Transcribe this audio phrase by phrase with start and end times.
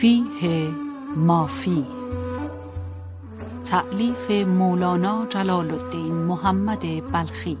[0.00, 0.70] فیه
[1.16, 1.86] مافی.
[3.64, 7.58] تعلیف مولانا جلال الدین محمد بلخی.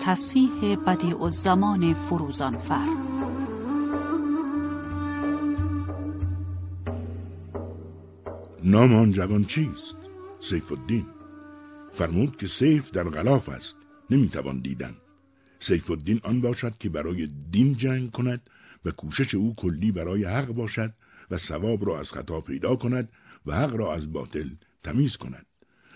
[0.00, 2.86] تصیح بدیع الزمان فروزانفر.
[8.64, 9.96] نام آن جوان چیست؟
[10.40, 11.06] سیف الدین.
[11.92, 13.76] فرمود که سیف در غلاف است.
[14.10, 14.94] نمی‌توان دیدن.
[15.60, 18.50] سیف الدین آن باشد که برای دین جنگ کند
[18.84, 20.92] و کوشش او کلی برای حق باشد
[21.30, 23.08] و ثواب را از خطا پیدا کند
[23.46, 24.48] و حق را از باطل
[24.82, 25.46] تمیز کند.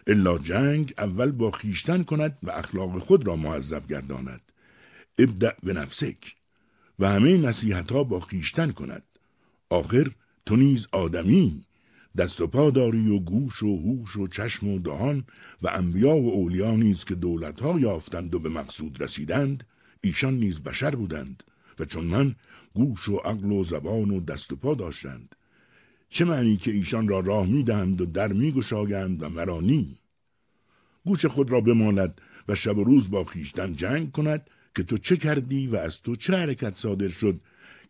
[0.06, 4.40] الا جنگ اول با خیشتن کند و اخلاق خود را معذب گرداند.
[5.18, 6.34] ابدع به نفسک
[6.98, 9.02] و همه نصیحت ها با خیشتن کند.
[9.70, 10.10] آخر
[10.46, 11.64] تو نیز آدمی
[12.16, 15.24] دست و پا داری و گوش و هوش و چشم و دهان
[15.62, 19.64] و انبیا و اولیا نیز که دولت ها یافتند و به مقصود رسیدند
[20.00, 21.42] ایشان نیز بشر بودند
[21.78, 22.34] و چون من
[22.78, 25.34] گوش و عقل و زبان و دست و پا داشتند.
[26.08, 29.98] چه معنی که ایشان را راه می‌دهند و در میگشایند و مرا نی؟
[31.04, 35.16] گوش خود را بماند و شب و روز با خیشتن جنگ کند که تو چه
[35.16, 37.40] کردی و از تو چه حرکت صادر شد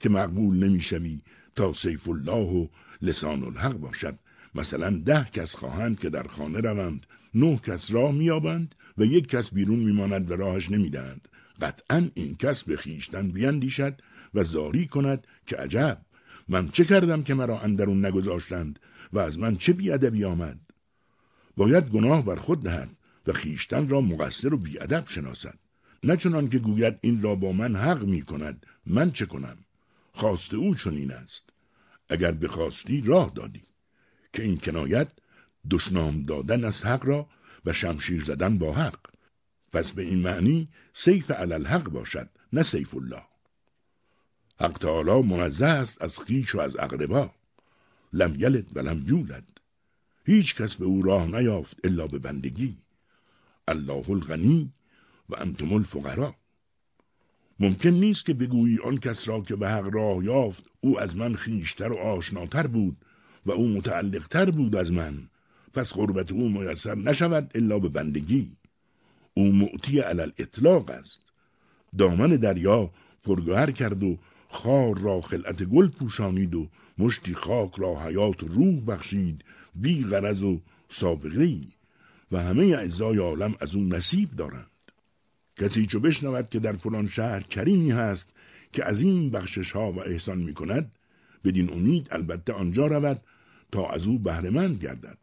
[0.01, 1.21] که مقبول نمی‌شوی
[1.57, 2.67] تا سیف الله و
[3.03, 4.19] لسان الحق باشد.
[4.55, 9.55] مثلا ده کس خواهند که در خانه روند نه کس راه میابند و یک کس
[9.55, 11.29] بیرون میماند و راهش نمی‌دهند.
[11.61, 14.03] قطعا این کس به خیشتن بیندیشد
[14.35, 16.01] و زاری کند که عجب.
[16.49, 18.79] من چه کردم که مرا اندرون نگذاشتند
[19.13, 20.61] و از من چه بیادبی آمد؟
[21.57, 22.97] باید گناه بر خود دهد
[23.27, 25.59] و خیشتن را مقصر و بیادب شناسد.
[26.05, 29.57] نه چنان که گوید این را با من حق می کند من چه کنم؟
[30.13, 31.51] خواست او چنین است.
[32.09, 33.63] اگر بخواستی راه دادی.
[34.33, 35.09] که این کنایت
[35.71, 37.29] دشنام دادن از حق را
[37.65, 38.99] و شمشیر زدن با حق.
[39.73, 43.23] پس به این معنی سیف علل حق باشد نه سیف الله.
[44.61, 47.31] حق تعالی منزه است از خیش و از اقربا.
[48.13, 49.45] لم یلد و لم یولد.
[50.27, 52.77] هیچ کس به او راه نیافت الا به بندگی.
[53.69, 54.73] الله الغنی
[55.29, 56.35] و انتم الفقرا.
[57.61, 61.35] ممکن نیست که بگویی آن کس را که به حق راه یافت او از من
[61.35, 62.97] خیشتر و آشناتر بود
[63.47, 65.29] و او متعلقتر بود از من.
[65.75, 68.57] پس قربت او میسر نشود الا به بندگی.
[69.35, 71.21] او معطی علل اطلاق است.
[71.99, 72.91] دامن دریا
[73.23, 79.45] پرگوهر کرد و خار را خلعت گل پوشانید و مشتی خاک را حیات روح بخشید
[79.75, 81.59] بی غرض و سابقه
[82.33, 84.71] و همه اعضای عالم از اون نصیب دارند.
[85.57, 88.35] کسی چو بشنود که در فلان شهر کریمی هست
[88.73, 90.93] که از این بخشش ها و احسان می کند
[91.45, 93.21] بدین امید البته آنجا رود
[93.73, 95.19] تا از او بهرهمند گردد.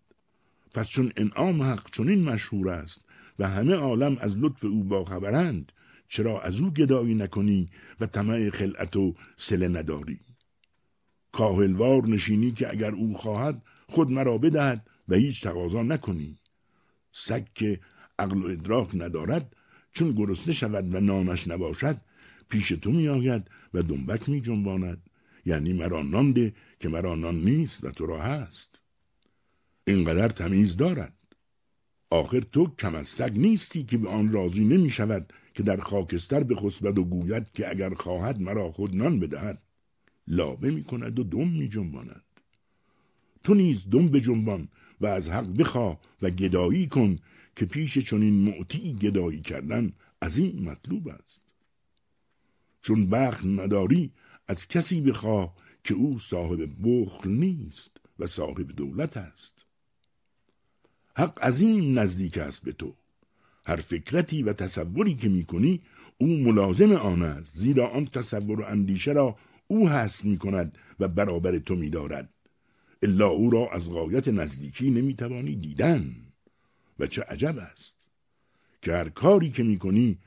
[0.74, 3.06] پس چون انعام حق چنین مشهور است
[3.40, 5.72] و همه عالم از لطف او باخبرند
[6.08, 10.20] چرا از او گدایی نکنی و طمع خلعت و سله نداری؟
[11.32, 16.38] کاهلوار نشینی که اگر او خواهد خود مرا بدهد و هیچ تقاضا نکنی.
[17.12, 17.80] سگ که
[18.20, 19.56] عقل و ادراک ندارد
[19.92, 22.02] چون گرسنه شود و نانش نباشد
[22.50, 25.10] پیش تو میآید و دنبک می جنباند
[25.46, 28.80] یعنی مرا نان ده که مرا نان نیست و تو را هست.
[29.88, 31.14] اینقدر تمیز دارد.
[32.10, 36.44] آخر تو کم از سگ نیستی که به آن راضی نمی شود که در خاکستر
[36.44, 39.62] بخسبد و گوید که اگر خواهد مرا خود نان بدهد
[40.28, 42.24] لابه می کند و دم می جنباند.
[43.44, 44.68] تو نیز دم بجنبان
[45.02, 47.16] و از حق بخوا و گدایی کن
[47.56, 51.42] که پیش چنین معطی گدایی کردن از این مطلوب است.
[52.82, 54.12] چون بخت نداری
[54.48, 59.66] از کسی بخواه که او صاحب بخل نیست و صاحب دولت است.
[61.16, 62.96] حق این نزدیک است به تو.
[63.66, 65.82] هر فکرتی و تصوری که می‌کنی
[66.18, 69.36] او ملازم آن است زیرا آن تصور و اندیشه را
[69.68, 72.30] او هست می کند و برابر تو می دارد
[73.04, 76.16] الا او را از غایت نزدیکی نمی‌توانی دیدن.
[77.00, 78.08] و چه عجب است
[78.82, 80.20] که هر کاری که می‌کنی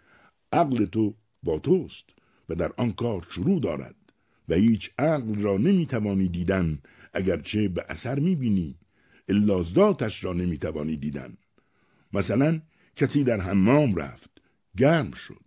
[0.52, 2.04] عقل تو با توست
[2.48, 3.96] و در آن کار شروع دارد
[4.48, 6.78] و هیچ عقل را نمی‌توانی دیدن
[7.12, 8.78] اگرچه به اثر می‌بینی
[9.28, 11.36] الا ذاتش را نمی‌توانی دیدن.
[12.12, 12.60] مثلا
[12.98, 14.30] کسی در حمام رفت.
[14.76, 15.44] گرم شد.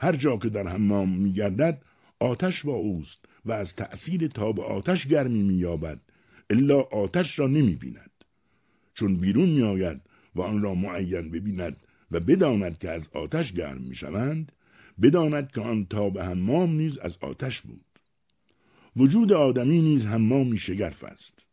[0.00, 1.82] هر جا که در حمام میگردد
[2.20, 6.00] آتش با اوست و از تأثیر تاب آتش گرمی مییابد.
[6.50, 8.10] الا آتش را نمی‌بیند.
[8.94, 10.00] چون بیرون میآید
[10.34, 14.52] و آن را معین ببیند و بداند که از آتش گرم می‌شوند
[15.02, 17.84] بداند که آن تاب حمام نیز از آتش بود.
[18.96, 21.46] وجود آدمی نیز حمامی شگرف است.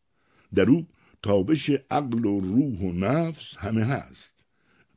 [0.56, 0.88] در او
[1.24, 4.43] تابش عقل و روح و نفس همه هست.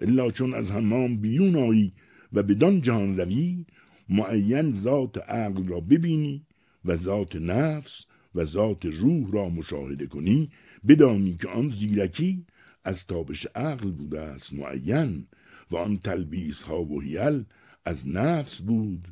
[0.01, 1.93] الا چون از حمام بیرون آیی
[2.33, 3.67] و بدان جهان روی
[4.09, 6.47] معین ذات عقل را ببینی
[6.85, 10.51] و ذات نفس و ذات روح را مشاهده کنی
[10.89, 12.47] بدانی که آن زیرکی
[12.85, 15.27] از تابش عقل بوده است معین
[15.71, 17.45] و آن تلبیس ها و هیل
[17.85, 19.09] از نفس بود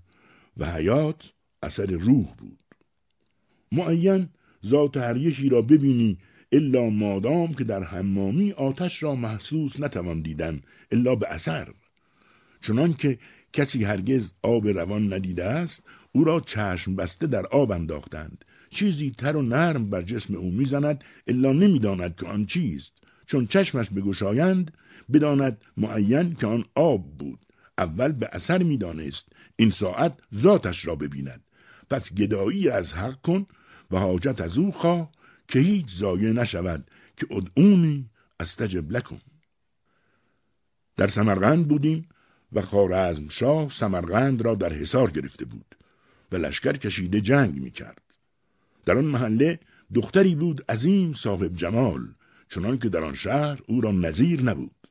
[0.57, 1.33] و حیات
[1.63, 2.59] اثر روح بود.
[3.73, 4.29] معین
[4.67, 6.19] ذات هر یکی را ببینی
[6.55, 10.61] الا مادام که در حمامی آتش را محسوس نتوان دیدن
[10.93, 11.69] الا به اثر.
[12.61, 13.19] چنان که
[13.53, 18.45] کسی هرگز آب روان ندیده است او را چشم بسته در آب انداختند.
[18.71, 22.93] چیزی تر و نرم بر جسم او می‌زند الا نمی‌داند که آن چیست.
[23.27, 24.73] چون چشمش بگشایند
[25.13, 27.39] بداند معین که آن آب بود.
[27.79, 31.41] اول به اثر می‌دانست این ساعت ذاتش را ببیند.
[31.91, 33.47] پس گدایی از حق کن
[33.91, 35.11] و حاجت از او خواه.
[35.49, 38.11] که هیچ زایه نشود که ادعونی
[38.41, 39.21] استجب لکن
[40.97, 42.09] در سمرقند بودیم
[42.53, 45.75] و خارزم شاه سمرقند را در حصار گرفته بود
[46.33, 48.03] و لشکر کشیده جنگ می کرد.
[48.85, 49.59] در آن محله
[49.95, 52.09] دختری بود عظیم صاحب جمال
[52.49, 54.89] چنان که در آن شهر او را نظیر نبود.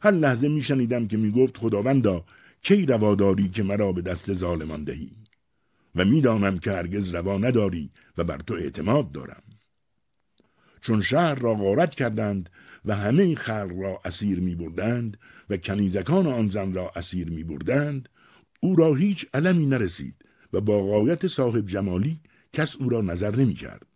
[0.00, 2.24] هر لحظه می شنیدم که می گفت خداوندا
[2.62, 5.10] کی رواداری که مرا به دست ظالمان دهی
[5.94, 9.42] و می‌دانم که هرگز روا نداری و بر تو اعتماد دارم.
[10.86, 12.50] چون شهر را غارت کردند
[12.84, 15.16] و همه خلق را اسیر می بردند
[15.50, 18.08] و کنیزکان آن زن را اسیر می بردند
[18.60, 20.14] او را هیچ علمی نرسید
[20.52, 22.20] و با غایت صاحب جمالی
[22.52, 23.86] کس او را نظر نمی کرد.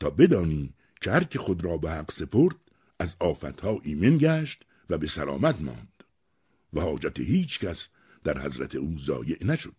[0.00, 2.56] تا بدانی که هر که خود را به حق سپرد
[2.98, 6.04] از آفتها ایمن گشت و به سلامت ماند
[6.72, 7.88] و حاجت هیچ کس
[8.24, 9.76] در حضرت او ضایع نشد.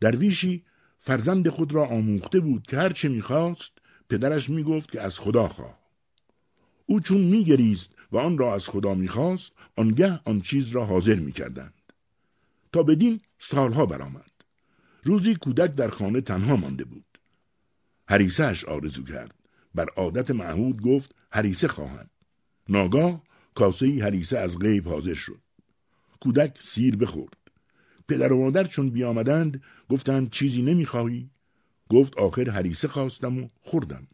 [0.00, 0.64] درویشی
[0.98, 3.79] فرزند خود را آموخته بود که هرچه می‌خواست
[4.10, 5.78] پدرش می‌گفت که از خدا خواه.
[6.86, 11.74] او چون میگریست و آن را از خدا می‌خواست آنگه آن چیز را حاضر می‌کردند.
[12.72, 14.30] تا بدین سالها برآمد.
[15.02, 17.18] روزی کودک در خانه تنها مانده بود.
[18.08, 19.34] هریسهش آرزو کرد.
[19.74, 22.10] بر عادت معهود گفت هریسه خواهم.
[22.68, 23.22] ناگاه
[23.54, 25.40] کاسه هریسه از غیب حاضر شد.
[26.20, 27.36] کودک سیر بخورد.
[28.08, 31.30] پدر و مادر چون بیامدند گفتند چیزی نمی‌خواهی؟
[31.90, 34.06] گفت آخر هریسه خواستم و خوردم.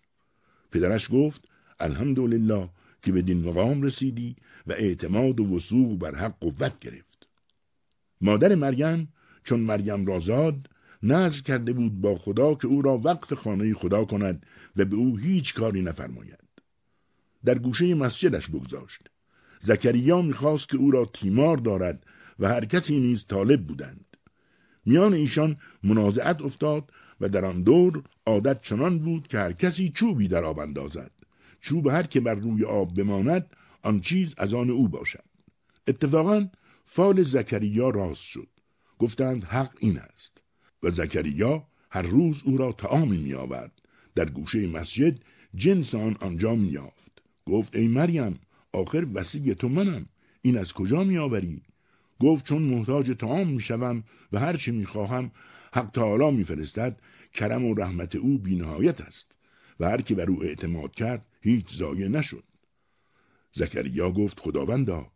[0.71, 1.49] پدرش گفت
[1.81, 2.69] الحمدلله
[3.03, 4.37] که به دین مقام رسیدی
[4.67, 7.29] و اعتماد و وسوق بر حق قوت گرفت.
[8.21, 9.13] مادر مریم
[9.45, 10.71] چون مریم را زاد
[11.03, 14.47] نظر کرده بود با خدا که او را وقف خانه خدا کند
[14.77, 16.45] و به او هیچ کاری نفرماید.
[17.45, 19.01] در گوشه مسجدش بگذاشت.
[19.61, 22.07] زکریا می‌خواست که او را تیمار دارد
[22.39, 24.17] و هر کسی نیز طالب بودند.
[24.87, 26.91] میان ایشان منازعت افتاد
[27.21, 31.11] و در آن دور عادت چنان بود که هر کسی چوبی در آب اندازد.
[31.61, 35.25] چوب هر که بر روی آب بماند آن چیز از آن او باشد.
[35.89, 36.49] اتفاقا
[36.85, 38.49] فال زکریا راست شد.
[38.99, 40.43] گفتند حق این است.
[40.83, 43.73] و زکریا هر روز او را تعامی می آورد.
[44.15, 45.19] در گوشه مسجد
[45.55, 47.23] جنس آن آنجا می یافت.
[47.47, 48.41] گفت ای مریم
[48.73, 50.07] آخر وسیع تو منم.
[50.43, 51.63] این از کجا می آوری؟
[52.21, 55.31] گفت چون محتاج تعام می شوم و هر چه می خواهم
[55.73, 57.01] حق تعالی می فرستد
[57.35, 59.39] کرم و رحمت او بینهایت است
[59.81, 62.45] و هر که بر او اعتماد کرد هیچ زایه نشد.
[63.53, 65.13] زکریا گفت خداوندا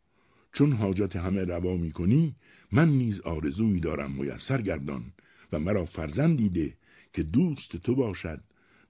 [0.53, 2.37] چون حاجت همه روا می کنی
[2.73, 5.13] من نیز آرزویی دارم میسر گردان
[5.53, 6.77] و مرا فرزندی ده
[7.13, 8.41] که دوست تو باشد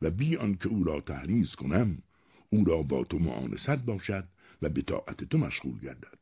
[0.02, 2.02] و بی آنکه او را تحریز کنم
[2.50, 4.29] او را با تو معانست باشد
[4.62, 6.19] و به طاعت تو مشغول گردد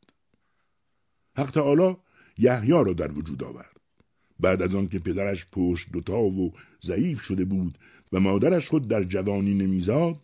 [1.36, 1.96] حق تعالی
[2.38, 3.77] یحیی را در وجود آورد
[4.40, 6.52] بعد از آنکه پدرش پشت دوتا و
[6.82, 7.78] ضعیف شده بود
[8.12, 10.20] و مادرش خود در جوانی نمیزاد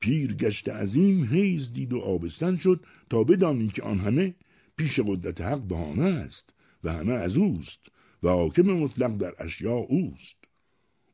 [0.00, 4.34] پیر گشت عظیم حیز دید و آبستن شد تا بدانی که آن همه
[4.76, 6.54] پیش قدرت حق بهانه است
[6.84, 7.80] و همه از اوست
[8.22, 10.36] و حاکم مطلق در اشیاء اوست.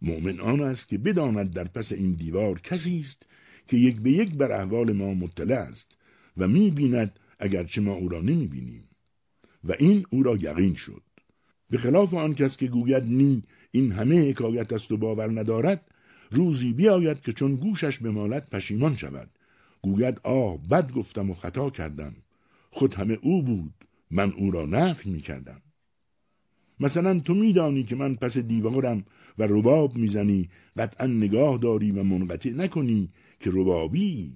[0.02, 3.26] مؤمن آن است که بداند در پس این دیوار کسی است
[3.66, 5.96] که یک به یک بر احوال ما مطلع است
[6.36, 8.88] و می بیند اگرچه ما او را نمی بینیم
[9.64, 11.02] و این او را یقین شد.
[11.70, 15.90] به خلاف آن کس که گوید نی این همه حکایت است و باور ندارد
[16.30, 19.30] روزی بیاید که چون گوشش به مالت پشیمان شود.
[19.82, 22.16] گوید آه بد گفتم و خطا کردم.
[22.70, 23.74] خود همه او بود
[24.10, 25.62] من او را نفی می کردم
[26.80, 29.04] مثلا تو میدانی که من پس دیوارم
[29.38, 33.10] و رباب می‌زنی قطعا نگاه داری و منقطع نکنی
[33.40, 34.34] که ربابی.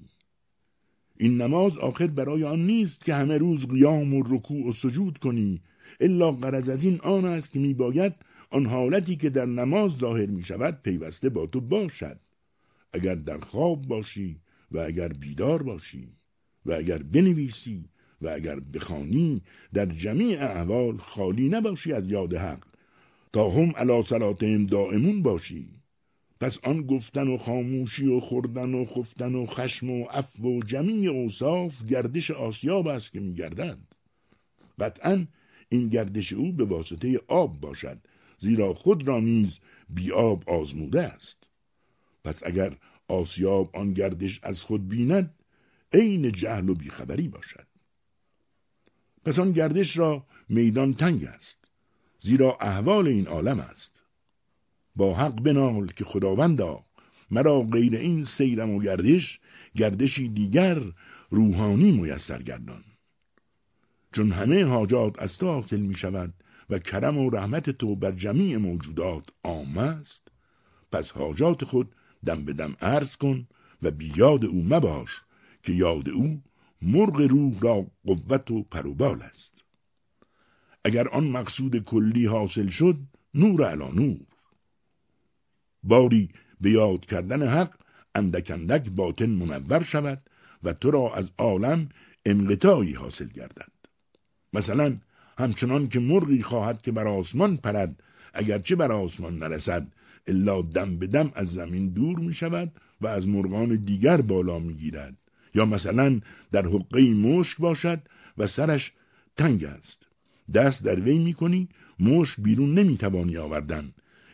[1.17, 5.63] این نماز آخر برای آن نیست که همه روز قیام و رکوع و سجود کنی.
[6.01, 8.15] الا قرض از این آن است که میباید
[8.51, 12.21] آن حالتی که در نماز ظاهر می شود پیوسته با تو باشد.
[12.93, 16.09] اگر در خواب باشی و اگر بیدار باشی
[16.67, 17.85] و اگر بنویسی
[18.21, 19.43] و اگر بخوانی
[19.75, 22.65] در جمیع احوال خالی نباشی از یاد حق.
[23.33, 25.69] تا هم علا صلاتهم دائمون باشی.
[26.41, 31.11] پس آن گفتن و خاموشی و خوردن و خفتن و خشم و عفو و جمیع
[31.11, 33.79] اوصاف گردش آسیاب است که میگردد.
[34.81, 35.27] قطعا
[35.73, 37.99] این گردش او به واسطه آب باشد
[38.39, 41.49] زیرا خود را نیز بی آب آزموده است.
[42.25, 42.77] پس اگر
[43.09, 45.35] آسیاب آن گردش از خود بیند
[45.93, 47.67] عین جهل و بیخبری باشد.
[49.25, 51.71] پس آن گردش را میدان تنگ است
[52.19, 54.03] زیرا احوال این عالم است.
[54.97, 56.85] با حق بنال که خداوندا
[57.31, 59.41] مرا غیر این سیرم و گردش
[59.75, 60.83] گردشی دیگر
[61.31, 62.85] روحانی میسر گردان.
[64.13, 66.35] چون همه حاجات از تو حاصل می شود
[66.71, 70.29] و کرم و رحمت تو بر جمیع موجودات عام است.
[70.93, 71.95] پس حاجات خود
[72.27, 73.49] دم به دم عرض کن
[73.83, 75.11] و بیاد او مباش
[75.63, 76.43] که یاد او
[76.83, 79.65] مرغ روح را قوت و پروبال است.
[80.85, 82.99] اگر آن مقصود کلی حاصل شد
[83.35, 84.27] نور علا نور.
[85.83, 86.29] باری
[86.61, 87.75] به یاد کردن حق
[88.15, 90.31] اندک اندک باطن منور شود
[90.63, 91.89] و تو را از عالم
[92.27, 93.72] انقطاعی حاصل گردد.
[94.53, 94.97] مثلا
[95.39, 98.03] همچنان که مرغی خواهد که بر آسمان پرد
[98.35, 99.87] اگرچه بر آسمان نرسد
[100.27, 104.75] الا دم به دم از زمین دور می شود و از مرغان دیگر بالا می
[104.75, 105.17] گیرد
[105.55, 106.21] یا مثلا
[106.53, 108.01] در حقه مشک باشد
[108.39, 108.93] و سرش
[109.37, 110.07] تنگ است.
[110.55, 111.69] دست در وی می کنی
[112.01, 113.93] مشک بیرون نمی توانی آوردن.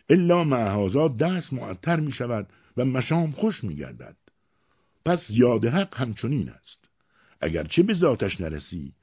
[0.09, 2.47] الا معهازا دست معطر می شود
[2.77, 4.15] و مشام خوش می گردد
[5.05, 6.89] پس یاد حق همچنین است.
[7.41, 8.93] اگرچه به ذاتش نرسی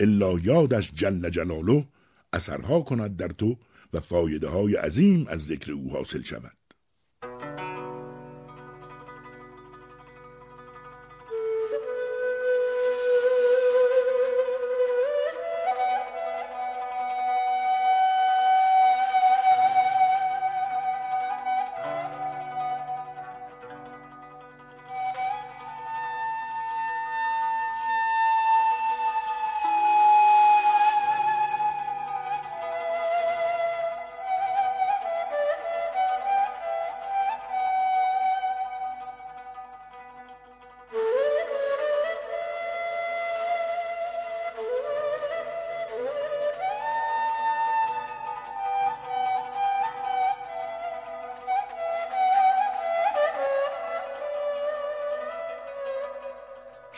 [0.00, 1.88] الا یادش جل جلاله
[2.32, 3.56] اثرها کند در تو
[3.92, 6.55] و فایده های عظیم از ذکر او حاصل شود.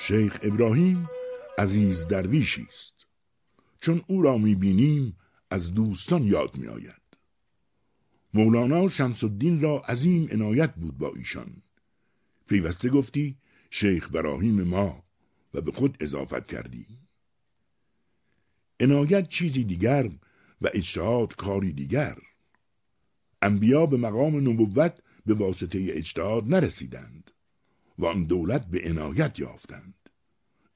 [0.08, 1.08] شیخ ابراهیم
[1.58, 3.06] عزیز درویشی است.
[3.80, 5.16] چون او را می‌بینیم
[5.50, 7.02] از دوستان یاد میآید.
[8.34, 11.62] مولانا شمس الدین را عظیم عنایت بود با ایشان.
[12.46, 13.38] پیوسته گفتی
[13.70, 15.04] شیخ ابراهیم ما
[15.54, 16.86] و به خود اضافت کردی.
[18.80, 20.10] عنایت چیزی دیگر
[20.60, 22.18] و اجتهاد کاری دیگر.
[23.42, 27.30] انبیا به مقام نبوت به واسطه اجتهاد نرسیدند
[27.98, 29.97] و آن دولت به عنایت یافتند.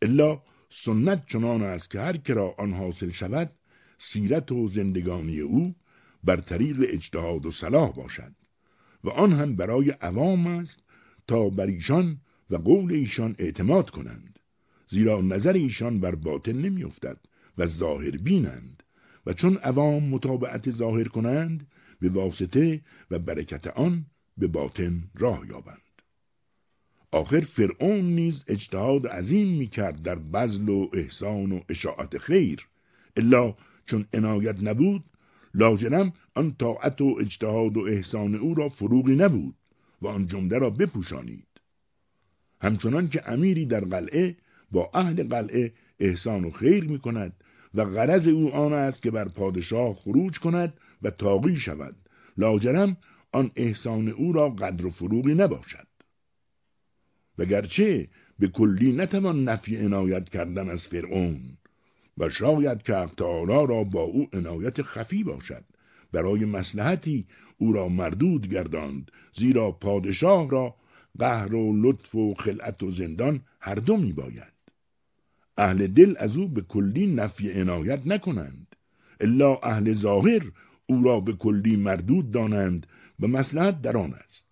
[0.03, 3.51] الا سنت چنان است که هر کرا آن حاصل شود
[3.99, 5.75] سیرت و زندگانی او
[6.25, 8.33] بر طریق اجتهاد و صلاح باشد
[9.05, 10.83] و آن هم برای عوام است
[11.27, 14.39] تا بر ایشان و قول ایشان اعتماد کنند
[14.89, 17.19] زیرا نظر ایشان بر باطن نمیافتد
[17.59, 18.83] و ظاهر بینند
[19.27, 22.81] و چون عوام مطابعت ظاهر کنند به واسطه
[23.11, 24.07] و برکت آن
[24.39, 25.82] به باطن راه یابند.
[27.12, 32.69] آخر فرعون نیز اجتهاد عظیم می کرد در بزل و احسان و اشاعت خیر.
[33.16, 33.54] الا
[33.87, 35.04] چون عنایت نبود
[35.54, 39.54] لاجرم آن طاعت و اجتهاد و احسان او را فروغی نبود
[40.02, 41.47] و آن جمله را بپوشانید.
[42.61, 44.37] همچنان که امیری در قلعه
[44.71, 49.28] با اهل قلعه احسان و خیر می کند و غرض او آن است که بر
[49.28, 51.97] پادشاه خروج کند و تاقی شود
[52.37, 52.97] لاجرم
[53.33, 55.92] آن احسان او را قدر و فروغی نباشد.
[57.39, 58.09] وگرچه
[58.39, 61.41] به کلی نتوان نفی عنایت کردن از فرعون
[62.19, 65.65] و شاید که تعالی را با او عنایت خفی باشد
[66.12, 67.27] برای مسلحتی
[67.59, 70.75] او را مردود گرداند زیرا پادشاه را
[71.19, 74.53] قهر و لطف و خلعت و زندان هر دو می باید.
[75.57, 78.77] اهل دل از او به کلی نفی عنایت نکنند
[79.21, 80.43] الا اهل ظاهر
[80.87, 82.87] او را به کلی مردود دانند
[83.21, 84.45] و مسلحت در آن است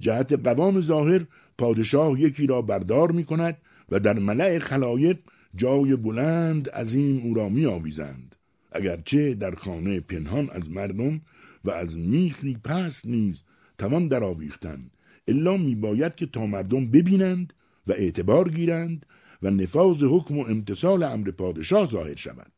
[0.00, 1.26] جهت قوام ظاهر
[1.60, 3.56] پادشاه یکی را بردار می کند
[3.88, 5.18] و در ملع خلایق
[5.54, 8.36] جای بلند عظیم او را می آویزند
[8.72, 11.20] اگرچه در خانه پنهان از مردم
[11.64, 13.42] و از میخی پس نیز
[13.78, 14.90] توان درآویختن
[15.28, 17.52] الا میباید که تا مردم ببینند
[17.86, 19.06] و اعتبار گیرند
[19.42, 22.52] و نفاذ حکم و امتصال امر پادشاه ظاهر شود.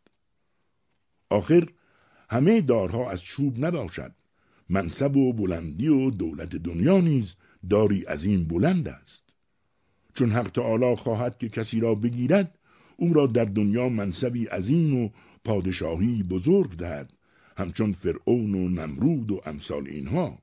[1.31, 1.69] آخر
[2.31, 4.13] همه دارها از چوب نباشد.
[4.69, 7.37] منصب و بلندی و دولت دنیا نیز
[7.71, 9.35] داری از این بلند است.
[10.15, 12.59] چون حق تعالی خواهد که کسی را بگیرد
[12.97, 15.11] او را در دنیا منصبی عظیم و
[15.45, 17.13] پادشاهی بزرگ دهد
[17.57, 20.39] همچون فرعون و نمرود و امثال اینها.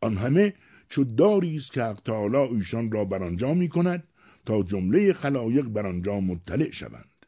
[0.00, 0.54] آن همه
[0.88, 4.04] چو داری است که حق تعالی ایشان را بر آنجا می کند
[4.46, 7.26] تا جمله خلایق بر آنجا مطلع شوند.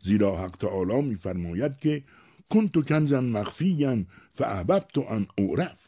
[0.00, 2.02] زیرا حق تعالی میفرماید که
[2.50, 5.85] کنت کنزا مخفیا فاحببت ان اعرف.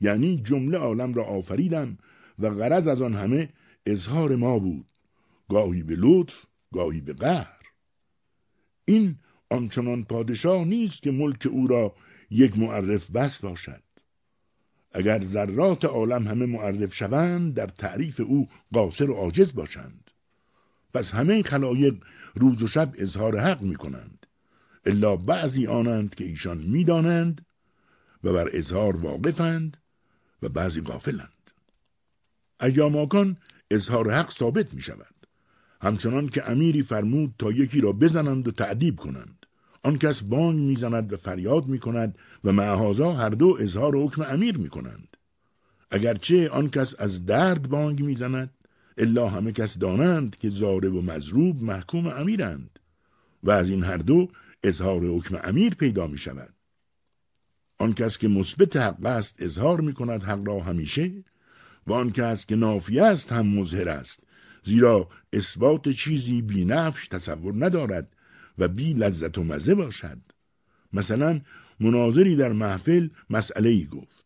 [0.00, 1.98] یعنی جمله عالم را آفریدم
[2.38, 3.48] و غرض از آن همه
[3.86, 4.86] اظهار ما بود.
[5.48, 7.60] گاهی به لطف گاهی به قهر.
[8.84, 9.18] این
[9.50, 11.94] آنچنان پادشاه نیست که ملک او را
[12.30, 13.82] یک معرف بس باشد.
[14.92, 20.10] اگر ذرات عالم همه معرف شوند در تعریف او قاصر و عاجز باشند.
[20.94, 21.94] پس همه خلایق
[22.34, 24.26] روز و شب اظهار حق می کنند
[24.86, 27.46] الا بعضی آنند که ایشان می‌دانند
[28.24, 29.76] و بر اظهار واقفند
[30.44, 31.50] و بعضی غافلند
[32.60, 33.36] ایاماکان
[33.70, 35.14] اظهار حق ثابت می شود
[35.80, 39.46] همچنان که امیری فرمود تا یکی را بزنند و تعدیب کنند
[39.82, 44.58] آن کس بانگ می‌زند و فریاد می کند و معهازا هر دو اظهار حکم امیر
[44.58, 45.16] می کنند.
[45.90, 48.50] اگرچه آن کس از درد بانگ می‌زند
[48.98, 52.78] الا همه کس دانند که زاره و مضروب محکوم امیرند
[53.42, 54.28] و از این هر دو
[54.62, 56.53] اظهار حکم امیر پیدا می شود.
[57.78, 61.24] آن کس که مثبت حق است اظهار می کند حق را همیشه
[61.86, 64.26] و آن کس که نافی است هم مظهر است.
[64.62, 68.16] زیرا اثبات چیزی بی نفش تصور ندارد
[68.58, 70.18] و بی لذت و مزه باشد.
[70.92, 71.40] مثلا
[71.80, 74.24] مناظری در محفل مسئله ای گفت.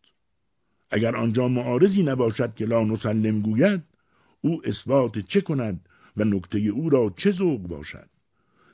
[0.91, 3.83] اگر آنجا معارضی نباشد که لا نسلم گوید
[4.41, 8.09] او اثبات چه کند و نکته او را چه ذوق باشد؟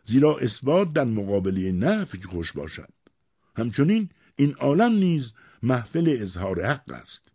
[0.05, 2.93] زیرا اثبات در مقابله نفی خوش باشد.
[3.57, 7.33] همچنین این عالم نیز محفل اظهار حق است.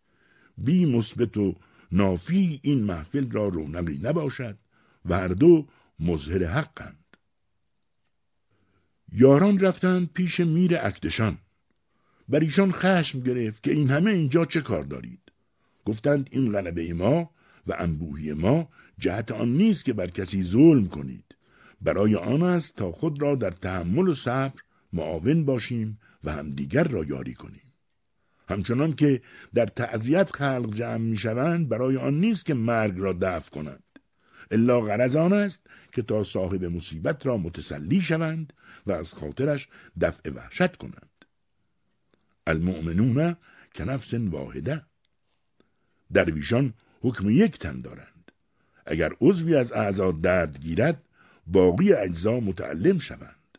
[0.57, 1.55] بی مثبت و
[1.91, 4.57] نافی این محفل را رونقی نباشد
[5.05, 5.67] و هر دو
[5.99, 7.17] مظهر حقند.
[9.13, 11.37] یاران رفتند پیش میر اکدشان.
[12.29, 15.31] بر ایشان خشم گرفت که این همه اینجا چه کار دارید؟
[15.85, 17.29] گفتند این غلبه ما
[17.67, 21.35] و انبوهی ما جهت آن نیست که بر کسی ظلم کنید.
[21.81, 24.61] برای آن است تا خود را در تحمل و صبر
[24.93, 27.73] معاون باشیم و همدیگر را یاری کنیم.
[28.49, 29.21] همچنان که
[29.53, 33.83] در تعذیت خلق جمع می‌شوند برای آن نیست که مرگ را دفع کنند.
[34.51, 38.53] الا غرض آن است که تا صاحب مصیبت را متسلی شوند
[38.87, 39.67] و از خاطرش
[40.01, 41.25] دفع وحشت کنند.
[42.47, 43.35] المؤمنون
[43.73, 44.85] که نفس واحده.
[46.13, 48.31] درویشان حکم یک تن دارند.
[48.85, 51.03] اگر عضوی از اعضا درد گیرد
[51.47, 53.57] باقی اجزا متعلم شوند.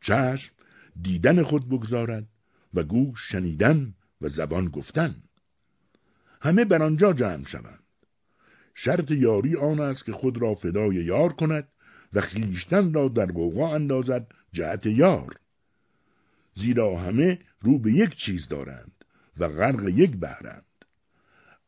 [0.00, 0.54] چشم
[1.02, 2.26] دیدن خود بگذارد
[2.74, 5.22] و گوش شنیدن و زبان گفتن.
[6.40, 7.82] همه بر آنجا جمع شوند.
[8.74, 11.68] شرط یاری آن است که خود را فدای یار کند
[12.12, 15.34] و خیشتن را در قوقا اندازد جهت یار.
[16.54, 19.04] زیرا همه رو به یک چیز دارند
[19.38, 20.64] و غرق یک بهرند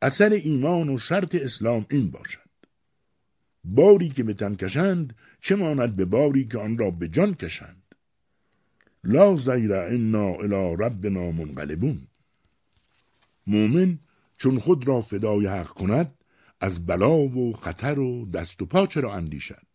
[0.02, 2.50] اثر ایمان و شرط اسلام این باشد.
[3.64, 7.79] باری که به تن کشند چه ماند به باری که آن را به جان کشند؟
[9.04, 11.98] لا زیر انا الى ربنا منقلبون.
[13.46, 13.98] مؤمن
[14.36, 16.14] چون خود را فدای حق کند
[16.60, 19.66] از بلا و خطر و دست و پاچه را اندیشد؟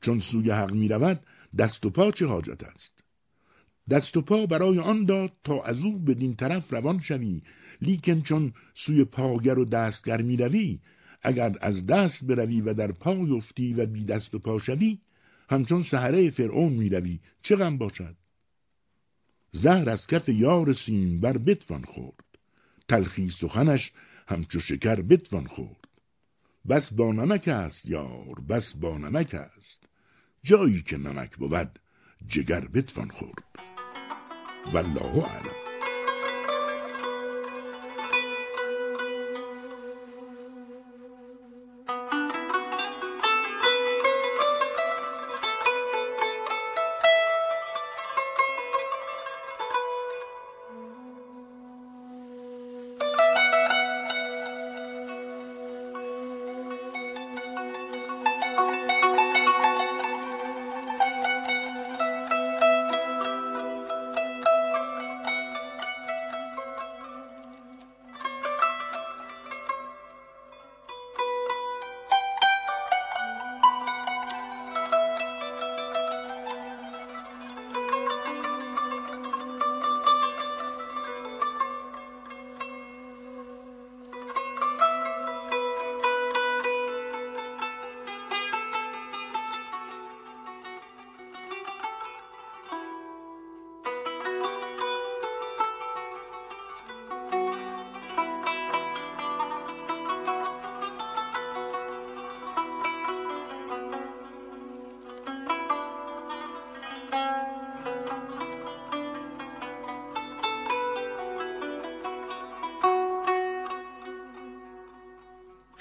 [0.00, 1.20] چون سوی حق می رود
[1.58, 3.04] دست و پا چه حاجت است؟
[3.90, 7.42] دست و پا برای آن داد تا از او بدین طرف روان شوی
[7.82, 10.80] لیکن چون سوی پاگر و دستگر می روی
[11.22, 14.98] اگر از دست بروی و در پا یفتی و بی دست و پا شوی
[15.50, 18.16] همچون سهره فرعون می روی چه غم باشد؟
[19.56, 22.24] زهر از کف یار سیم بر بتوان خورد.
[22.88, 23.92] تلخی سخنش
[24.28, 25.88] همچو شکر بتوان خورد.
[26.68, 29.84] بس با نمک است یار بس با نمک است.
[30.42, 31.78] جایی که نمک بود
[32.28, 33.44] جگر بتوان خورد.
[34.72, 35.63] والله اعلم.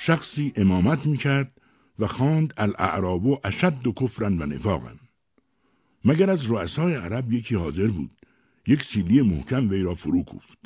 [0.06, 1.62] شخصی امامت می‌کرد
[2.00, 5.00] و خواند الاعراب اشد و کفرن و نفاقن
[6.06, 8.12] مگر از رؤسای عرب یکی حاضر بود
[8.68, 10.58] یک سیلی محکم وی را فرو کوفت.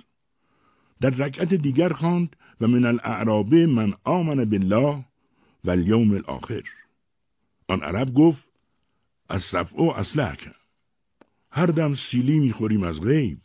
[1.02, 5.06] در رکعت دیگر خواند و من الاعراب من آمن بالله
[5.64, 6.64] و الیوم الاخر.
[7.68, 8.52] آن عرب گفت
[9.30, 10.38] از صفع و اسلحه
[11.52, 13.38] هر دم سیلی می‌خوریم از غیب.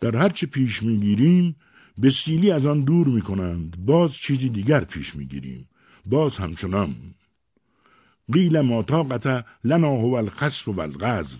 [0.00, 1.56] در هر چه پیش می‌گیریم
[2.00, 5.68] به سیلی از آن دور می کنند باز چیزی دیگر پیش می گیریم
[6.06, 6.94] باز همچنان.
[8.32, 11.38] قیل ما طاقت لنا هو الخصف و الغزو.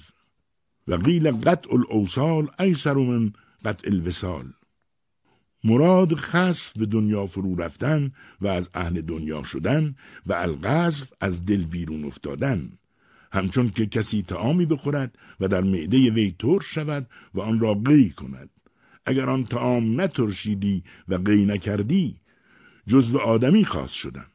[0.88, 3.32] و قیل قطع الاوصال ایسر من
[3.64, 4.46] قطع الوصال.
[5.64, 9.96] مراد خصف به دنیا فرو رفتن و از اهل دنیا شدن
[10.26, 12.72] و الغزو از دل بیرون افتادن.
[13.32, 18.10] همچون که کسی تعامی بخورد و در معده وی ترش شود و آن را قی
[18.10, 18.50] کند.
[19.06, 22.20] اگر آن تعام نترشیدی و قی نکردی
[22.86, 24.26] جزو آدمی خواست شدن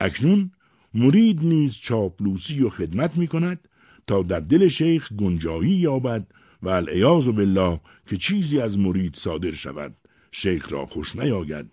[0.00, 0.50] اکنون
[0.94, 3.68] مرید نیز چاپلوسی و خدمت می کند
[4.06, 6.26] تا در دل شیخ گنجایی یابد
[6.62, 9.96] و العیاذ بالله که چیزی از مرید صادر شود
[10.32, 11.66] شیخ را خوش نیاید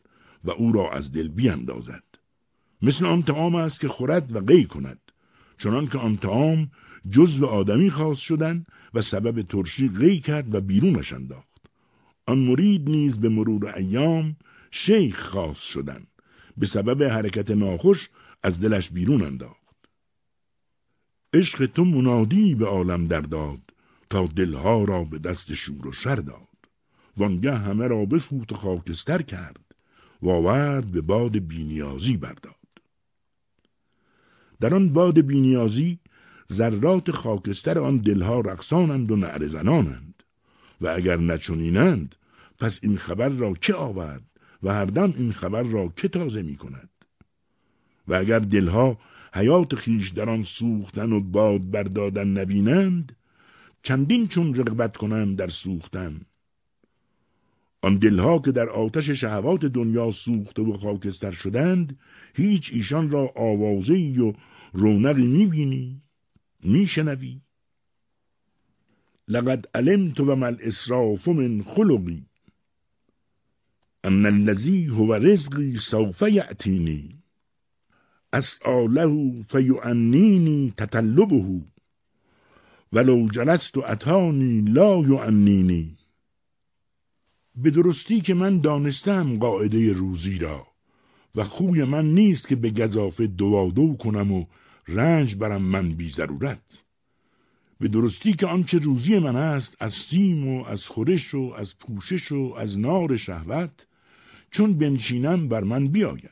[0.43, 2.03] و او را از دل بیاندازد
[2.81, 4.99] مثل آن تعام است که خورد و قی کند.
[5.57, 6.71] چنان که آن تعام
[7.09, 11.54] جزو آدمی خواست شدن و سبب ترشی قی کرد و بیرونش انداخت.
[12.27, 14.35] آن مرید نیز به مرور ایام
[14.71, 16.07] شیخ خاص شدن.
[16.57, 18.09] به سبب حرکت ناخوش
[18.43, 19.75] از دلش بیرون انداخت.
[21.33, 23.61] عشق تو منادی به عالم در داد
[24.09, 26.47] تا دلها را به دست شور و شر داد.
[27.17, 29.65] وانگه همه را بسوت و خاکستر کرد
[30.21, 32.55] و آورد به باد بینیازی برداد.
[34.59, 35.99] در آن باد بینیازی
[36.53, 40.14] ذرات خاکستر آن دلها رقصانند و نعرزنانند
[40.85, 42.15] و اگر نچونینند
[42.59, 44.23] پس این خبر را که آورد
[44.63, 46.89] و هر دم این خبر را که تازه می کند
[48.07, 48.97] و اگر دلها
[49.33, 53.15] حیات خیش در آن سوختن و باد بردادن نبینند
[53.83, 56.21] چندین چون رغبت کنند در سوختن؟
[57.81, 61.99] آن دلها که در آتش شهوات دنیا سوخته و خاکستر شدند
[62.35, 64.33] هیچ ایشان را آوازهی و
[64.73, 66.01] رونقی می‌بینی
[66.63, 67.41] میشنوی؟
[69.27, 72.23] لقد علمت و مل اسراف من خلقی
[74.03, 77.15] ان الذي هو رزقی سوف یأتینی
[78.33, 81.61] اسآله فیعنینی تطلبه
[82.93, 85.97] ولو جلست اتانی لا یعنینی
[87.55, 90.67] به درستی که من دانستم قاعده روزی را
[91.35, 94.45] و خوی من نیست که به گذافه دوادو کنم و
[94.87, 96.84] رنج برم من بی ضرورت.
[97.79, 102.31] به درستی که آنچه روزی من است از سیم و از خورش و از پوشش
[102.31, 103.87] و از نار شهوت
[104.51, 106.29] چون بنشینم بر من بیاید.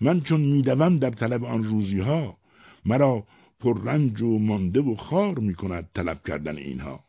[0.00, 2.38] من چون میدوم در طلب آن روزی ها
[2.84, 3.26] مرا
[3.60, 7.04] پررنج و مانده و خار می کند طلب کردن اینها.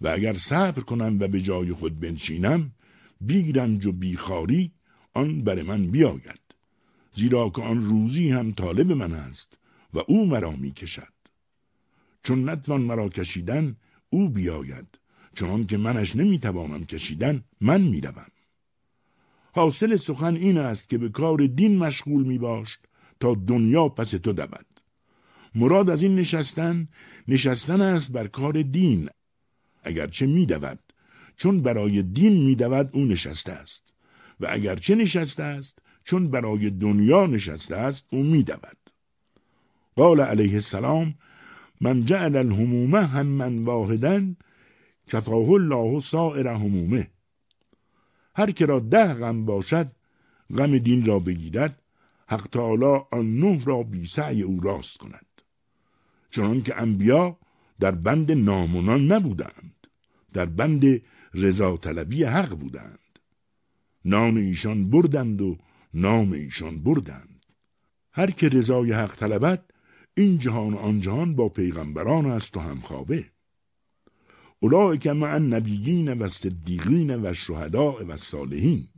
[0.00, 2.70] و اگر صبر کنم و به جای خود بنشینم
[3.20, 4.72] بی رنج و بیخاری
[5.14, 6.40] آن بر من بیاید.
[7.12, 9.58] زیرا که آن روزی هم طالب من است
[9.94, 11.15] و او مرا می کشد
[12.26, 13.76] چون نتوان مرا کشیدن
[14.10, 14.98] او بیاید.
[15.34, 18.30] چون که منش نمی‌توانم کشیدن من می‌روم.
[19.52, 22.78] حاصل سخن این است که به کار دین مشغول می باش
[23.20, 24.66] تا دنیا پس تو دود.
[25.54, 26.88] مراد از این نشستن
[27.28, 29.08] نشستن است بر کار دین.
[29.82, 30.78] اگرچه میدود
[31.36, 33.94] چون برای دین میدود او نشسته است.
[34.40, 38.78] و اگرچه نشسته است چون برای دنیا نشسته است او میدود.
[39.96, 41.14] قال علیه السلام
[41.80, 44.36] من جعل الهمومه هم من واحدن
[45.06, 47.10] کفاه الله سائر همومه.
[48.34, 49.92] هر که را ده غم باشد
[50.56, 51.82] غم دین را بگیرد
[52.28, 55.26] حق تعالی آن نه را بی سعی او راست کند.
[56.30, 57.38] چنان که انبیا
[57.80, 59.86] در بند نامونان نبودند
[60.32, 61.02] در بند
[61.34, 62.98] رضا طلبی حق بودند.
[64.04, 65.58] نام ایشان بردند و
[65.94, 67.46] نام ایشان بردند.
[68.12, 69.70] هر که رضای حق طلبد
[70.18, 73.24] این جهان و آن جهان با پیغمبران است و همخوابه.
[75.00, 78.88] که مع النبیین و صدیقین و شهداء و صالحین.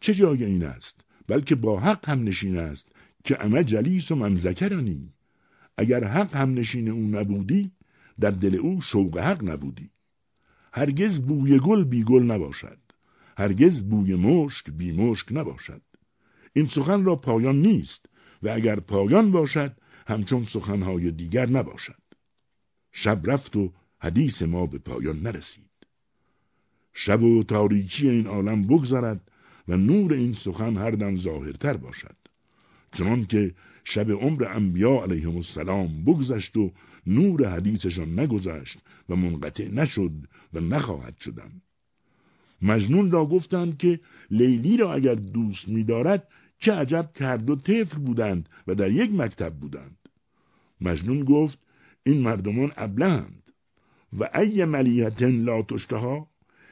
[0.00, 2.88] چه جای این است؟ بلکه با حق هم نشین است
[3.24, 5.12] که اما جلیس و ممزکرانی
[5.76, 7.72] اگر حق هم نشین او نبودی
[8.20, 9.90] در دل او شوق حق نبودی.
[10.72, 12.78] هرگز بوی گل بی گل نباشد.
[13.36, 15.82] هرگز بوی مشک بی مشک نباشد.
[16.52, 18.06] این سخن را پایان نیست
[18.42, 19.76] و اگر پایان باشد
[20.10, 22.02] همچون سخنهای دیگر نباشد.
[22.92, 25.70] شب رفت و حدیث ما به پایان نرسید.
[26.92, 29.30] شب و تاریکی این عالم بگذرد
[29.68, 32.16] و نور این سخن هر دم ظاهرتر باشد.
[32.92, 36.72] چنان که شب عمر انبیا علیهم السلام بگذشت و
[37.06, 40.12] نور حدیثشان نگذشت و منقطع نشد
[40.52, 41.62] و نخواهد شدن.
[42.62, 48.48] مجنون را گفتند که لیلی را اگر دوست می‌دارد چه عجب کرد و طفل بودند
[48.66, 49.99] و در یک مکتب بودند.
[50.80, 51.58] مجنون گفت
[52.02, 53.52] این مردمان ابلند
[54.18, 56.30] و ای ملیت لا تشتها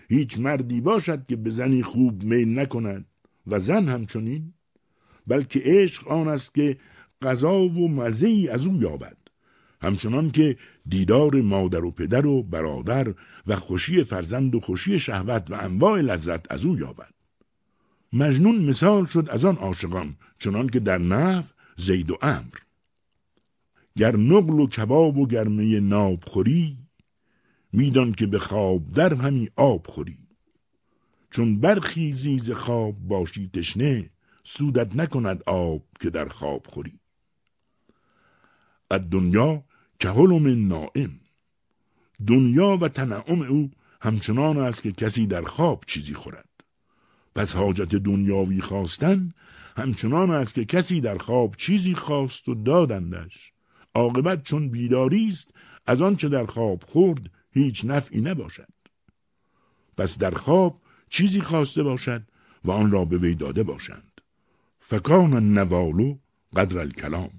[0.09, 3.07] هیچ مردی باشد که به زنی خوب میل نکند
[3.47, 4.53] و زن همچنین
[5.27, 6.79] بلکه عشق آن است که
[7.23, 9.17] غذا و مزه از او یابد.
[9.83, 10.57] همچنان که
[10.89, 13.15] دیدار مادر و پدر و برادر
[13.47, 17.15] و خوشی فرزند و خوشی شهوت و انواع لذت از او یابد.
[18.13, 22.55] مجنون مثال شد از آن عاشقان چنان که در نف زید و امر
[23.99, 26.79] گر نقل و کباب و گرمه ناب خوری
[27.73, 30.19] میدان که به خواب در همی آب خوری.
[31.31, 34.11] چون برخی زیز خواب باشی تشنه
[34.45, 36.99] سودت نکند آب که در خواب خوری.
[38.91, 39.65] از دنیا
[39.99, 41.21] که من نائم
[42.27, 46.49] دنیا و تنعم او همچنان است که کسی در خواب چیزی خورد.
[47.35, 49.35] پس حاجت دنیاوی خواستن
[49.77, 53.53] همچنان است که کسی در خواب چیزی خواست و دادندش.
[53.95, 55.55] عاقبت چون بیداری است
[55.87, 58.69] از آنچه در خواب خورد هیچ نفعی نباشد.
[59.97, 62.23] پس در خواب چیزی خواسته باشد
[62.65, 64.21] و آن را به وی داده باشند.
[64.81, 66.19] فکان النوالو
[66.57, 67.31] قدر الکلام.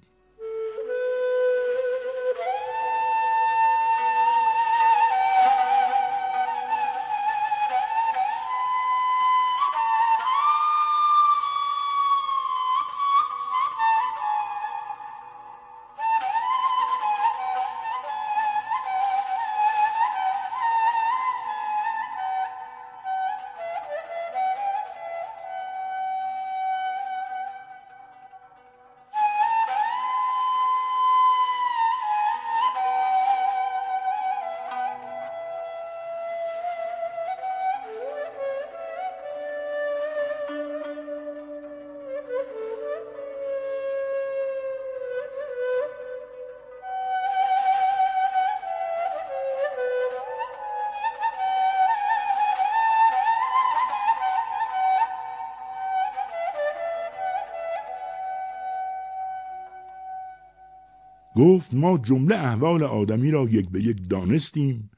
[61.36, 64.90] گفت ما جمله احوال آدمی را یک به یک دانستیم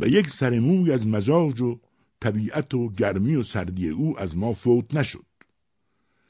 [0.00, 1.80] و یک سرموی از مزاج و
[2.20, 5.24] طبیعت و گرمی و سردی او از ما فوت نشد.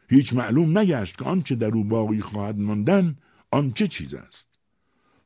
[0.09, 3.17] هیچ معلوم نگشت که آنچه در او باقی خواهد ماندن
[3.51, 4.49] آن چه چیز است.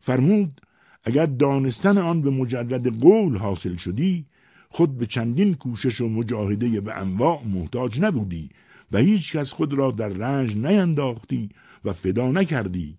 [0.00, 0.60] فرمود
[1.04, 4.26] اگر دانستن آن به مجرد قول حاصل شدی
[4.68, 8.48] خود به چندین کوشش و مجاهده به انواع محتاج نبودی
[8.92, 11.48] و هیچ کس خود را در رنج نینداختی
[11.84, 12.98] و فدا نکردی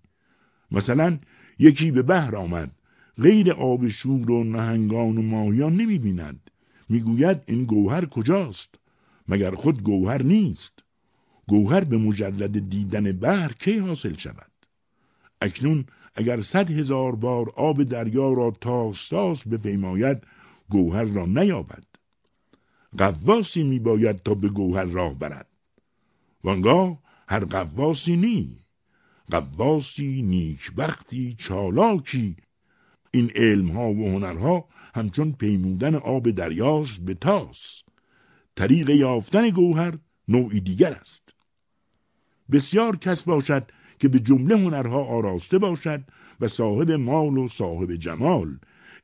[0.72, 1.18] مثلا
[1.58, 2.70] یکی به بحر آمد.
[3.22, 6.50] غیر آب شور و نهنگان و ماهیان نمی بیند.
[6.88, 8.74] می‌گوید این گوهر کجاست؟
[9.28, 10.84] مگر خود گوهر نیست؟
[11.48, 14.50] گوهر به مجرد دیدن بحر کی حاصل شود؟
[15.40, 20.18] اکنون اگر صد هزار بار آب دریا را تاستاس بپیماید
[20.68, 21.84] گوهر را نیابد.
[22.98, 25.46] قواسی میباید تا به گوهر راه برد.
[26.44, 28.59] وانگاه هر قواسی نی
[29.30, 32.36] قواسی نیکبختی چالاکی.
[33.10, 37.82] این علمها و هنرها همچون پیمودن آب دریاست به تاس.
[38.56, 41.34] طریق یافتن گوهر نوعی دیگر است.
[42.52, 46.04] بسیار کس باشد که به جمله هنرها آراسته باشد
[46.40, 48.58] و صاحب مال و صاحب جمال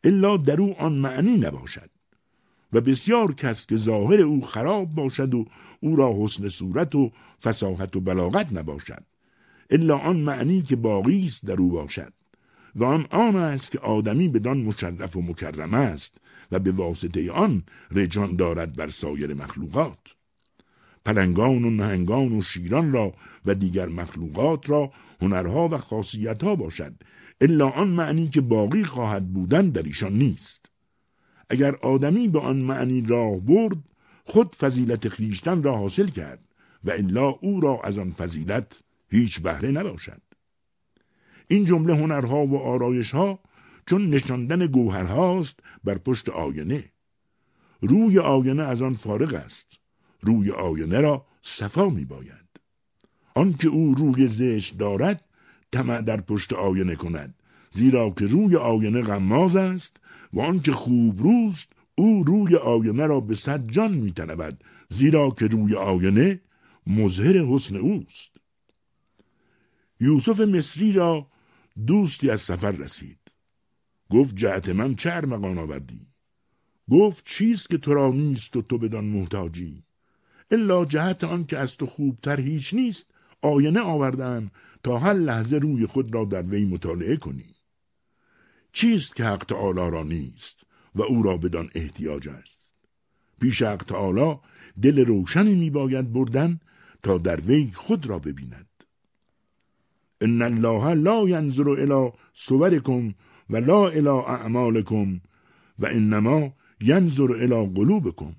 [0.04, 1.90] الا در او آن معنی نباشد.
[2.72, 5.46] و بسیار کس که ظاهر او خراب باشد و
[5.80, 7.12] او را حسن صورت و
[7.42, 9.04] فساحت و بلاغت نباشد.
[9.70, 12.12] الا آن معنی که باقی است در او باشد.
[12.74, 16.18] و آن آن است که آدمی بدان مشرف و مکرم است
[16.52, 20.14] و به واسطه آن رجان دارد بر سایر مخلوقات.
[21.04, 23.14] پلنگان و نهنگان و شیران را
[23.46, 26.94] و دیگر مخلوقات را هنرها و خاصیتها باشد.
[27.40, 30.70] الا آن معنی که باقی خواهد بودن در ایشان نیست.
[31.50, 33.76] اگر آدمی به آن معنی راه برد
[34.24, 36.40] خود فضیلت خیشتن را حاصل کرد
[36.84, 40.22] و الا او را از آن فضیلت هیچ بهره نباشد.
[41.48, 43.38] این جمله هنرها و آرایشها
[43.86, 46.84] چون نشاندن گوهرهاست بر پشت آینه.
[47.80, 49.78] روی آینه از آن فارغ است.
[50.20, 52.46] روی آینه را صفا می باید
[53.34, 55.24] آنکه او روی زشت دارد
[55.72, 57.34] طمع در پشت آینه کند.
[57.70, 60.00] زیرا که روی آینه غماز است
[60.32, 65.74] و آنکه خوب روست او روی آینه را به صد جان میتنبد زیرا که روی
[65.74, 66.40] آینه
[66.86, 68.36] مظهر حسن اوست.
[70.00, 71.26] یوسف مصری را
[71.86, 73.18] دوستی از سفر رسید.
[74.10, 76.06] گفت جهت من چه ارمغان آوردی؟
[76.90, 79.82] گفت چیست که تو را نیست و تو بدان محتاجی؟
[80.50, 83.10] الا جهت آن که از تو خوبتر هیچ نیست
[83.42, 84.50] آینه آوردن
[84.82, 87.54] تا هر لحظه روی خود را در وی مطالعه کنی.
[88.72, 92.74] چیست که حق تعالی را نیست و او را بدان احتیاج است؟
[93.40, 94.38] پیش حق تعالی
[94.82, 96.60] دل روشنی می باید بردن
[97.02, 98.65] تا در وی خود را ببیند.
[100.22, 103.14] ان الله لا ینظر الى صورکم
[103.50, 105.20] و لا الى اعمالکم
[105.78, 108.32] و انما ینظر الى قلوبکم.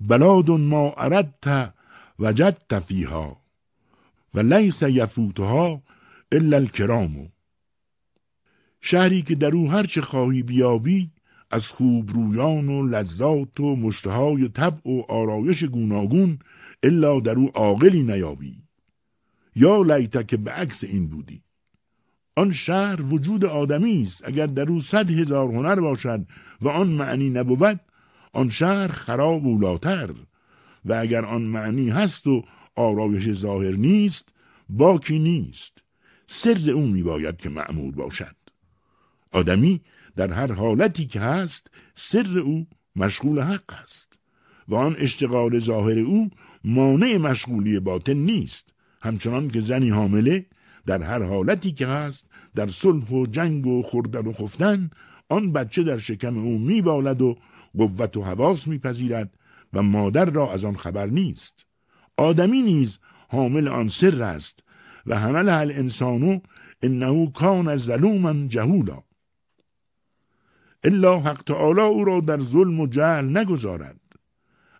[0.00, 1.74] بلاد ما اردت
[2.18, 3.36] وجدت فیها
[4.34, 5.82] و لیس یفوتها
[6.32, 7.32] الا الکرام.
[8.80, 11.10] شهری که در او هرچه خواهی بیابی
[11.50, 16.38] از خوب رویان و لذات و مشتهای طبع و آرایش گوناگون
[16.82, 18.67] الا در او عاقلی نیابی.
[19.54, 21.42] یا لیت که به عکس این بودی.
[22.36, 24.28] آن شهر وجود آدمی است.
[24.28, 26.26] اگر در او صد هزار هنر باشد
[26.60, 27.80] و آن معنی نبود
[28.32, 30.10] آن شهر خراب و لاتر.
[30.84, 32.44] و اگر آن معنی هست و
[32.76, 34.34] آرایش ظاهر نیست
[34.68, 35.82] باکی نیست.
[36.26, 38.36] سر او میباید که معمول باشد.
[39.32, 39.80] آدمی
[40.16, 44.18] در هر حالتی که هست سر او مشغول حق است.
[44.68, 46.30] و آن اشتغال ظاهر او
[46.64, 48.74] مانع مشغولی باطن نیست.
[49.00, 50.46] همچنان که زنی حامله
[50.86, 54.90] در هر حالتی که هست در صلح و جنگ و خوردن و خفتن
[55.28, 57.36] آن بچه در شکم او میبالد و
[57.78, 59.34] قوت و حواس میپذیرد
[59.72, 61.66] و مادر را از آن خبر نیست.
[62.16, 64.64] آدمی نیز حامل آن سر است
[65.06, 66.40] و حمل الانسانو
[66.82, 69.02] انه کان ظلوما جهولا.
[70.84, 73.97] الا حق تعالی او را در ظلم و جهل نگذارد.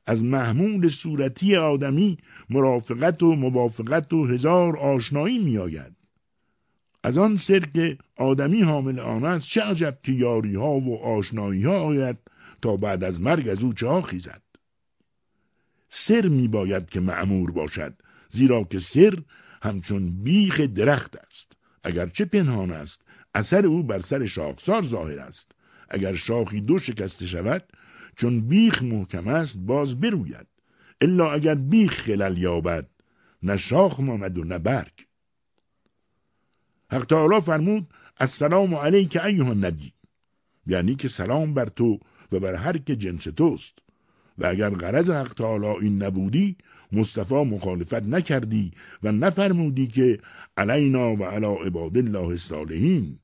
[0.08, 2.18] از محمول صورتی آدمی
[2.50, 5.96] مرافقت و موافقت و هزار آشنایی میآید.
[7.02, 11.62] از آن سر که آدمی حامل آن است چه عجب که یاری ها و آشنایی
[11.62, 12.16] ها آید
[12.62, 14.42] تا بعد از مرگ از او چه خیزد
[15.88, 17.94] سر می باید که معمور باشد
[18.28, 19.18] زیرا که سر
[19.62, 21.56] همچون بیخ درخت است.
[21.84, 23.02] اگرچه پنهان است
[23.34, 25.52] اثر او بر سر شاخسار ظاهر است.
[25.88, 27.64] اگر شاخی دو شکسته شود
[28.18, 30.46] چون بیخ محکم است باز بروید.
[31.00, 32.88] الا اگر بیخ خلل یابد
[33.42, 34.92] نه شاخ ماند و نه برگ.
[36.90, 37.86] حق تعالی فرمود
[38.20, 39.92] السلام علیک ایها النبی.
[40.66, 41.98] یعنی که سلام بر تو
[42.32, 43.78] و بر هر که جنس توست.
[44.38, 46.56] و اگر غرض حق تعالی این نبودی
[46.92, 50.18] مصطفی مخالفت نکردی و نفرمودی که
[50.56, 53.18] علینا و علی عباد الله الصالحین.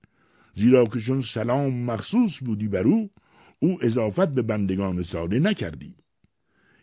[0.53, 3.11] زیرا که چون سلام مخصوص بودی بر او
[3.65, 5.95] او اضافت به بندگان ساله نکردی.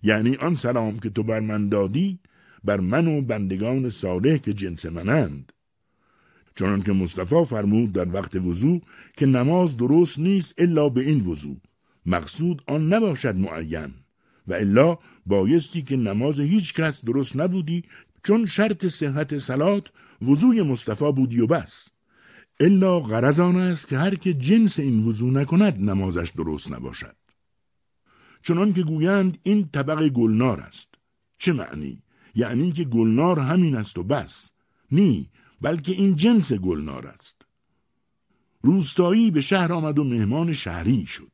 [0.03, 2.19] یعنی آن سلام که تو بر من دادی
[2.63, 5.53] بر من و بندگان صالح که جنس منند.
[6.55, 8.81] چنان که مصطفی فرمود در وقت وضوع
[9.17, 11.57] که نماز درست نیست الا به این وضوع
[12.05, 13.93] مقصود آن نباشد معین
[14.47, 17.83] و الا بایستی که نماز هیچ کس درست نبودی
[18.23, 21.89] چون شرط صحت سلات وضوع مصطفی بودی و بس.
[22.61, 27.15] الا غرض آن است که هر که جنس این وضوع نکند نمازش درست نباشد.
[28.41, 30.95] چنان که گویند این طبق گلنار است.
[31.37, 32.03] چه معنی؟
[32.35, 34.51] یعنی که گلنار همین است و بس.
[34.91, 35.29] نی
[35.61, 37.45] بلکه این جنس گلنار است.
[38.61, 41.31] روستایی به شهر آمد و مهمان شهری شد.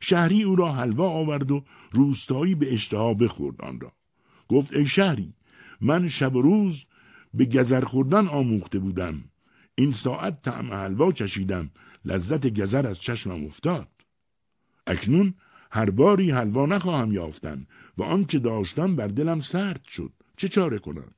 [0.00, 3.92] شهری او را حلوا آورد و روستایی به اشتها بخورد آن را.
[4.48, 5.34] گفت ای شهری
[5.80, 6.86] من شب و روز
[7.34, 9.24] به گذر خوردن آموخته بودم.
[9.82, 11.70] این ساعت طعم حلوا چشیدم.
[12.04, 13.88] لذت گذر از چشمم افتاد.
[14.86, 15.34] اکنون
[15.70, 17.66] هر باری حلوا نخواهم یافتن
[17.98, 20.12] و آنچه داشتم بر دلم سرد شد.
[20.36, 21.14] چه چاره کنم؟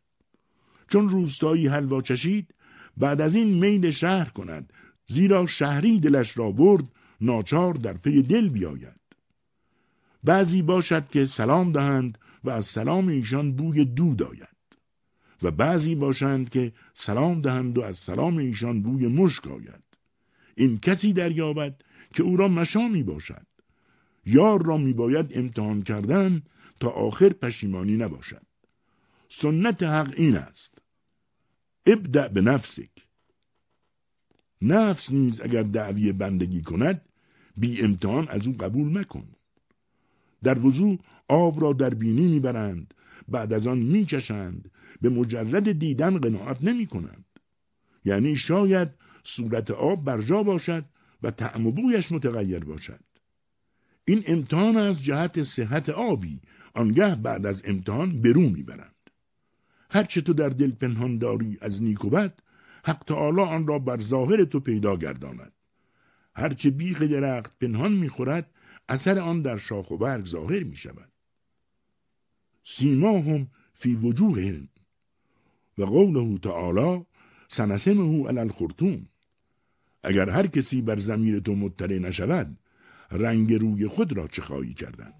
[0.88, 2.54] چون روستایی حلوا چشید
[2.96, 4.72] بعد از این میل شهر کند.
[5.06, 6.84] زیرا شهری دلش را برد
[7.20, 9.00] ناچار در پی دل بیاید.
[10.22, 14.53] بعضی باشد که سلام دهند و از سلام ایشان بوی دود آید.
[15.44, 19.84] و بعضی باشند که سلام دهند و از سلام ایشان بوی مشک آید.
[20.54, 21.82] این کسی دریابد
[22.14, 23.46] که او را مشامی باشد
[24.26, 26.42] یار را میباید امتحان کردن
[26.80, 28.46] تا آخر پشیمانی نباشد.
[29.28, 30.78] سنت حق این است.
[31.86, 32.90] ابدع به نفسک.
[34.62, 37.00] نفس نیز اگر دعوی بندگی کند
[37.56, 39.28] بی امتحان از او قبول مکن.
[40.42, 42.94] در وضوع آب را در بینی می‌برند
[43.28, 44.70] بعد از آن میچشند.
[45.00, 47.24] به مجرد دیدن قناعت نمی کنند.
[48.04, 48.88] یعنی شاید
[49.22, 50.84] صورت آب بر جا باشد
[51.22, 53.00] و طعم و بویش متغیر باشد.
[54.04, 56.40] این امتحان از جهت صحت آبی
[56.74, 59.10] آنگه بعد از امتحان برو می‌برند.
[59.90, 62.40] هرچه تو در دل پنهان داری از نیک و بد
[62.84, 65.52] حق تعالی آن را بر ظاهر تو پیدا گرداند.
[66.36, 68.50] هرچه بیخ درخت پنهان می‌خورد
[68.88, 71.13] اثر آن در شاخ و برگ ظاهر می شود
[72.64, 74.68] سیماهم فی وجوههم
[75.78, 77.04] و قوله تعالی
[77.48, 79.08] سنسمه علی الخرطوم.
[80.02, 82.58] اگر هر کسی بر زمیر تو مطلع نشود
[83.10, 85.12] رنگ روی خود را چه خواهی کردن؟